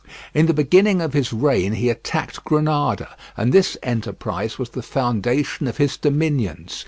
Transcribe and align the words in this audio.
In 0.33 0.47
the 0.47 0.53
beginning 0.55 0.99
of 0.99 1.13
his 1.13 1.31
reign 1.31 1.73
he 1.73 1.91
attacked 1.91 2.43
Granada, 2.43 3.15
and 3.37 3.53
this 3.53 3.77
enterprise 3.83 4.57
was 4.57 4.69
the 4.71 4.81
foundation 4.81 5.67
of 5.67 5.77
his 5.77 5.95
dominions. 5.95 6.79